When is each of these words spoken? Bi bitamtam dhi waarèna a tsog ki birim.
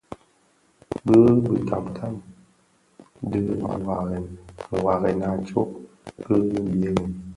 Bi 1.07 1.17
bitamtam 1.53 2.13
dhi 3.31 3.41
waarèna 4.89 5.25
a 5.35 5.39
tsog 5.45 5.69
ki 6.21 6.35
birim. 6.69 7.11